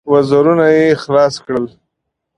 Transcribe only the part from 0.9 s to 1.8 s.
خلاص کړل.